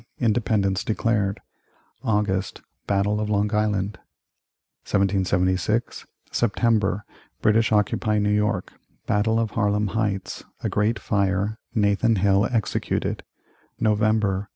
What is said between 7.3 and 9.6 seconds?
British occupy New York Battle of